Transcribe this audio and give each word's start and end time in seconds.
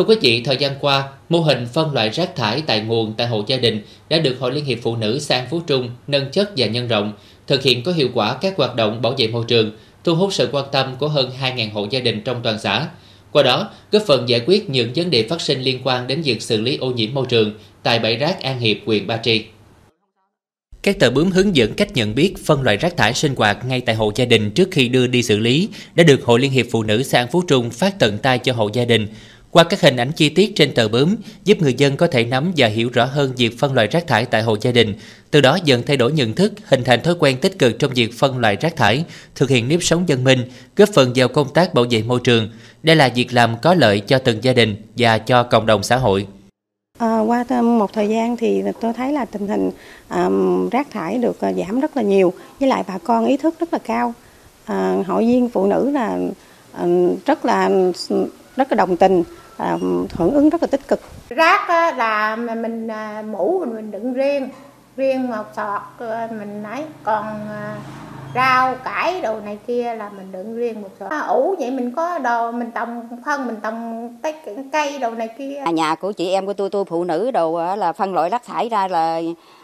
Thưa 0.00 0.06
quý 0.06 0.16
vị, 0.20 0.42
thời 0.44 0.56
gian 0.56 0.72
qua, 0.80 1.08
mô 1.28 1.40
hình 1.40 1.66
phân 1.72 1.94
loại 1.94 2.10
rác 2.10 2.36
thải 2.36 2.62
tại 2.66 2.80
nguồn 2.80 3.14
tại 3.16 3.26
hộ 3.26 3.44
gia 3.46 3.56
đình 3.56 3.82
đã 4.08 4.18
được 4.18 4.36
Hội 4.40 4.52
Liên 4.52 4.64
hiệp 4.64 4.78
Phụ 4.82 4.96
nữ 4.96 5.18
sang 5.18 5.46
Phú 5.50 5.60
Trung 5.66 5.90
nâng 6.06 6.30
chất 6.30 6.50
và 6.56 6.66
nhân 6.66 6.88
rộng, 6.88 7.12
thực 7.46 7.62
hiện 7.62 7.82
có 7.82 7.92
hiệu 7.92 8.08
quả 8.14 8.38
các 8.40 8.56
hoạt 8.56 8.74
động 8.74 9.02
bảo 9.02 9.14
vệ 9.18 9.28
môi 9.28 9.44
trường, 9.48 9.70
thu 10.04 10.14
hút 10.14 10.32
sự 10.32 10.48
quan 10.52 10.64
tâm 10.72 10.96
của 10.98 11.08
hơn 11.08 11.30
2.000 11.40 11.72
hộ 11.72 11.86
gia 11.90 12.00
đình 12.00 12.22
trong 12.24 12.40
toàn 12.42 12.58
xã. 12.58 12.88
Qua 13.32 13.42
đó, 13.42 13.70
góp 13.92 14.02
phần 14.06 14.28
giải 14.28 14.40
quyết 14.46 14.70
những 14.70 14.92
vấn 14.94 15.10
đề 15.10 15.26
phát 15.28 15.40
sinh 15.40 15.60
liên 15.60 15.80
quan 15.84 16.06
đến 16.06 16.22
việc 16.22 16.42
xử 16.42 16.60
lý 16.60 16.76
ô 16.76 16.90
nhiễm 16.90 17.14
môi 17.14 17.26
trường 17.28 17.52
tại 17.82 17.98
bãi 17.98 18.16
rác 18.16 18.42
An 18.42 18.60
Hiệp, 18.60 18.76
huyện 18.86 19.06
Ba 19.06 19.16
Tri. 19.16 19.44
Các 20.82 20.98
tờ 20.98 21.10
bướm 21.10 21.30
hướng 21.30 21.56
dẫn 21.56 21.74
cách 21.74 21.92
nhận 21.94 22.14
biết 22.14 22.34
phân 22.44 22.62
loại 22.62 22.76
rác 22.76 22.96
thải 22.96 23.14
sinh 23.14 23.34
hoạt 23.34 23.66
ngay 23.66 23.80
tại 23.80 23.94
hộ 23.94 24.12
gia 24.14 24.24
đình 24.24 24.50
trước 24.50 24.68
khi 24.70 24.88
đưa 24.88 25.06
đi 25.06 25.22
xử 25.22 25.38
lý 25.38 25.68
đã 25.94 26.04
được 26.04 26.24
Hội 26.24 26.40
Liên 26.40 26.52
hiệp 26.52 26.66
Phụ 26.70 26.82
nữ 26.82 27.02
xã 27.02 27.26
Phú 27.26 27.42
Trung 27.48 27.70
phát 27.70 27.98
tận 27.98 28.18
tay 28.18 28.38
cho 28.38 28.52
hộ 28.52 28.70
gia 28.72 28.84
đình. 28.84 29.06
Qua 29.52 29.64
các 29.64 29.80
hình 29.80 29.96
ảnh 29.96 30.12
chi 30.12 30.28
tiết 30.28 30.56
trên 30.56 30.74
tờ 30.74 30.88
bướm, 30.88 31.16
giúp 31.44 31.58
người 31.60 31.74
dân 31.74 31.96
có 31.96 32.06
thể 32.06 32.24
nắm 32.24 32.52
và 32.56 32.66
hiểu 32.66 32.90
rõ 32.92 33.04
hơn 33.04 33.32
việc 33.36 33.58
phân 33.58 33.74
loại 33.74 33.86
rác 33.86 34.06
thải 34.06 34.24
tại 34.24 34.42
hộ 34.42 34.56
gia 34.60 34.72
đình, 34.72 34.94
từ 35.30 35.40
đó 35.40 35.58
dần 35.64 35.82
thay 35.86 35.96
đổi 35.96 36.12
nhận 36.12 36.32
thức, 36.32 36.52
hình 36.64 36.84
thành 36.84 37.02
thói 37.02 37.14
quen 37.18 37.36
tích 37.40 37.58
cực 37.58 37.78
trong 37.78 37.92
việc 37.94 38.18
phân 38.18 38.38
loại 38.38 38.56
rác 38.60 38.76
thải, 38.76 39.04
thực 39.34 39.50
hiện 39.50 39.68
nếp 39.68 39.82
sống 39.82 40.08
dân 40.08 40.24
minh, 40.24 40.44
góp 40.76 40.88
phần 40.94 41.12
vào 41.14 41.28
công 41.28 41.52
tác 41.54 41.74
bảo 41.74 41.84
vệ 41.90 42.02
môi 42.02 42.20
trường. 42.24 42.48
Đây 42.82 42.96
là 42.96 43.10
việc 43.14 43.32
làm 43.32 43.56
có 43.62 43.74
lợi 43.74 44.00
cho 44.00 44.18
từng 44.18 44.44
gia 44.44 44.52
đình 44.52 44.76
và 44.96 45.18
cho 45.18 45.42
cộng 45.42 45.66
đồng 45.66 45.82
xã 45.82 45.96
hội. 45.96 46.26
À, 46.98 47.18
qua 47.20 47.44
một 47.62 47.92
thời 47.92 48.08
gian 48.08 48.36
thì 48.36 48.62
tôi 48.80 48.92
thấy 48.92 49.12
là 49.12 49.24
tình 49.24 49.48
hình 49.48 49.70
um, 50.10 50.68
rác 50.68 50.90
thải 50.90 51.18
được 51.18 51.40
ờ, 51.40 51.52
giảm 51.52 51.80
rất 51.80 51.96
là 51.96 52.02
nhiều, 52.02 52.32
với 52.60 52.68
lại 52.68 52.84
bà 52.88 52.98
con 52.98 53.26
ý 53.26 53.36
thức 53.36 53.54
rất 53.60 53.72
là 53.72 53.78
cao. 53.78 54.14
À, 54.64 54.96
hội 55.06 55.22
viên 55.24 55.48
phụ 55.48 55.66
nữ 55.66 55.90
là 55.90 56.18
à, 56.72 56.86
rất 57.26 57.44
là 57.44 57.70
rất 58.60 58.72
là 58.72 58.76
đồng 58.76 58.96
tình, 58.96 59.24
à, 59.56 59.76
hưởng 60.16 60.34
ứng 60.34 60.50
rất 60.50 60.62
là 60.62 60.66
tích 60.66 60.88
cực. 60.88 61.00
Rác 61.28 61.68
á, 61.68 61.92
là 61.96 62.36
mình 62.36 62.88
à, 62.88 63.22
mũ 63.30 63.58
mình, 63.60 63.74
mình 63.74 63.90
đựng 63.90 64.12
riêng, 64.12 64.48
riêng 64.96 65.28
một 65.30 65.44
sọt 65.56 65.80
à, 65.98 66.28
mình 66.38 66.62
ấy, 66.62 66.84
còn 67.02 67.24
à, 67.50 67.76
rau 68.34 68.74
cải 68.84 69.20
đồ 69.20 69.40
này 69.40 69.58
kia 69.66 69.94
là 69.94 70.10
mình 70.16 70.32
đựng 70.32 70.56
riêng 70.56 70.82
một 70.82 70.88
sọt. 71.00 71.10
Ủ 71.28 71.54
vậy 71.58 71.70
mình 71.70 71.92
có 71.96 72.18
đồ 72.18 72.52
mình 72.52 72.70
trồng 72.70 73.08
phân 73.24 73.46
mình 73.46 73.56
trồng 73.62 74.08
cây 74.22 74.34
cây 74.72 74.98
đồ 74.98 75.10
này 75.10 75.28
kia. 75.38 75.62
À, 75.64 75.70
nhà 75.70 75.94
của 75.94 76.12
chị 76.12 76.30
em 76.30 76.46
của 76.46 76.52
tôi 76.52 76.70
tôi 76.70 76.84
phụ 76.84 77.04
nữ 77.04 77.30
đồ 77.30 77.76
là 77.76 77.92
phân 77.92 78.14
loại 78.14 78.30
rác 78.30 78.44
thải 78.44 78.68
ra 78.68 78.88
là 78.88 79.20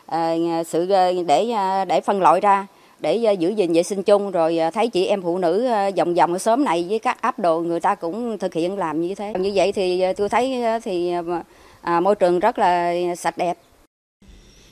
à, 0.06 0.34
sự 0.66 0.86
để 1.26 1.54
để 1.88 2.00
phân 2.00 2.20
loại 2.22 2.40
ra 2.40 2.66
để 3.00 3.34
giữ 3.38 3.48
gìn 3.48 3.72
vệ 3.72 3.82
sinh 3.82 4.02
chung. 4.02 4.30
Rồi 4.30 4.58
thấy 4.74 4.88
chị 4.88 5.06
em 5.06 5.22
phụ 5.22 5.38
nữ 5.38 5.68
vòng 5.96 6.14
vòng 6.14 6.32
ở 6.32 6.38
xóm 6.38 6.64
này 6.64 6.86
với 6.88 6.98
các 6.98 7.22
áp 7.22 7.38
đồ 7.38 7.60
người 7.60 7.80
ta 7.80 7.94
cũng 7.94 8.38
thực 8.38 8.54
hiện 8.54 8.78
làm 8.78 9.00
như 9.00 9.14
thế. 9.14 9.32
Như 9.38 9.52
vậy 9.54 9.72
thì 9.72 10.04
tôi 10.16 10.28
thấy 10.28 10.64
thì 10.84 11.12
à, 11.82 12.00
môi 12.00 12.14
trường 12.14 12.38
rất 12.38 12.58
là 12.58 12.94
sạch 13.16 13.38
đẹp. 13.38 13.58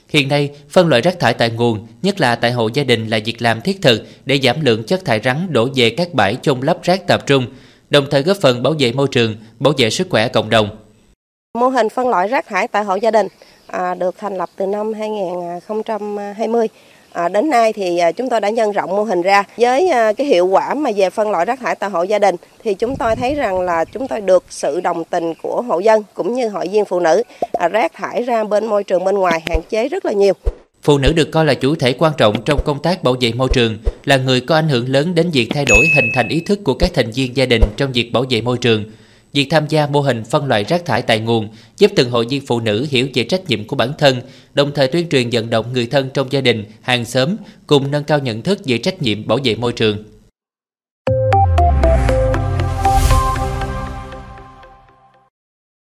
Hiện 0.08 0.28
nay, 0.28 0.50
phân 0.68 0.88
loại 0.88 1.02
rác 1.02 1.20
thải 1.20 1.34
tại 1.34 1.50
nguồn, 1.50 1.86
nhất 2.02 2.20
là 2.20 2.36
tại 2.36 2.52
hộ 2.52 2.68
gia 2.74 2.84
đình 2.84 3.08
là 3.08 3.18
việc 3.24 3.42
làm 3.42 3.60
thiết 3.60 3.82
thực 3.82 4.02
để 4.24 4.38
giảm 4.42 4.60
lượng 4.60 4.84
chất 4.84 5.04
thải 5.04 5.20
rắn 5.24 5.46
đổ 5.50 5.68
về 5.74 5.90
các 5.90 6.14
bãi 6.14 6.36
chôn 6.42 6.60
lấp 6.60 6.82
rác 6.82 7.06
tập 7.06 7.26
trung, 7.26 7.46
đồng 7.90 8.04
thời 8.10 8.22
góp 8.22 8.36
phần 8.36 8.62
bảo 8.62 8.74
vệ 8.78 8.92
môi 8.92 9.08
trường, 9.10 9.36
bảo 9.58 9.72
vệ 9.78 9.90
sức 9.90 10.06
khỏe 10.10 10.28
cộng 10.28 10.50
đồng. 10.50 10.68
Mô 11.58 11.68
hình 11.68 11.88
phân 11.88 12.08
loại 12.08 12.28
rác 12.28 12.46
thải 12.46 12.68
tại 12.68 12.84
hộ 12.84 12.94
gia 12.94 13.10
đình 13.10 13.26
à, 13.66 13.94
được 13.94 14.14
thành 14.18 14.36
lập 14.36 14.50
từ 14.56 14.66
năm 14.66 14.92
2020 14.92 16.68
À, 17.14 17.28
đến 17.28 17.50
nay 17.50 17.72
thì 17.72 17.98
à, 17.98 18.12
chúng 18.12 18.28
tôi 18.28 18.40
đã 18.40 18.50
nhân 18.50 18.72
rộng 18.72 18.90
mô 18.90 19.02
hình 19.02 19.22
ra 19.22 19.44
với 19.56 19.88
à, 19.88 20.12
cái 20.12 20.26
hiệu 20.26 20.46
quả 20.46 20.74
mà 20.74 20.90
về 20.96 21.10
phân 21.10 21.30
loại 21.30 21.44
rác 21.44 21.60
thải 21.60 21.74
tại 21.74 21.90
hộ 21.90 22.02
gia 22.02 22.18
đình 22.18 22.36
thì 22.64 22.74
chúng 22.74 22.96
tôi 22.96 23.16
thấy 23.16 23.34
rằng 23.34 23.60
là 23.60 23.84
chúng 23.84 24.08
tôi 24.08 24.20
được 24.20 24.44
sự 24.50 24.80
đồng 24.80 25.04
tình 25.04 25.34
của 25.42 25.62
hộ 25.62 25.78
dân 25.78 26.02
cũng 26.14 26.34
như 26.34 26.48
hội 26.48 26.68
viên 26.68 26.84
phụ 26.84 27.00
nữ 27.00 27.22
à, 27.52 27.68
rác 27.68 27.92
thải 27.92 28.22
ra 28.22 28.44
bên 28.44 28.66
môi 28.66 28.84
trường 28.84 29.04
bên 29.04 29.14
ngoài 29.14 29.40
hạn 29.46 29.60
chế 29.70 29.88
rất 29.88 30.04
là 30.04 30.12
nhiều. 30.12 30.32
Phụ 30.82 30.98
nữ 30.98 31.12
được 31.12 31.28
coi 31.32 31.44
là 31.44 31.54
chủ 31.54 31.74
thể 31.74 31.92
quan 31.92 32.12
trọng 32.16 32.42
trong 32.44 32.60
công 32.64 32.82
tác 32.82 33.02
bảo 33.02 33.16
vệ 33.20 33.32
môi 33.32 33.48
trường, 33.52 33.78
là 34.04 34.16
người 34.16 34.40
có 34.40 34.54
ảnh 34.54 34.68
hưởng 34.68 34.88
lớn 34.88 35.14
đến 35.14 35.30
việc 35.30 35.48
thay 35.54 35.64
đổi 35.64 35.86
hình 35.96 36.10
thành 36.14 36.28
ý 36.28 36.40
thức 36.40 36.58
của 36.64 36.74
các 36.74 36.90
thành 36.94 37.10
viên 37.10 37.36
gia 37.36 37.46
đình 37.46 37.62
trong 37.76 37.92
việc 37.92 38.12
bảo 38.12 38.24
vệ 38.30 38.40
môi 38.40 38.58
trường. 38.58 38.84
Việc 39.34 39.46
tham 39.50 39.66
gia 39.68 39.86
mô 39.86 40.00
hình 40.00 40.24
phân 40.24 40.46
loại 40.46 40.64
rác 40.64 40.84
thải 40.84 41.02
tại 41.02 41.20
nguồn 41.20 41.48
giúp 41.78 41.90
từng 41.96 42.10
hội 42.10 42.26
viên 42.30 42.46
phụ 42.46 42.60
nữ 42.60 42.86
hiểu 42.90 43.08
về 43.14 43.24
trách 43.24 43.48
nhiệm 43.48 43.64
của 43.64 43.76
bản 43.76 43.92
thân, 43.98 44.20
đồng 44.54 44.72
thời 44.74 44.88
tuyên 44.88 45.08
truyền 45.08 45.28
vận 45.32 45.50
động 45.50 45.72
người 45.72 45.86
thân 45.86 46.10
trong 46.14 46.32
gia 46.32 46.40
đình, 46.40 46.64
hàng 46.80 47.04
xóm 47.04 47.36
cùng 47.66 47.90
nâng 47.90 48.04
cao 48.04 48.18
nhận 48.18 48.42
thức 48.42 48.58
về 48.64 48.78
trách 48.78 49.02
nhiệm 49.02 49.26
bảo 49.26 49.38
vệ 49.44 49.54
môi 49.54 49.72
trường. 49.72 50.13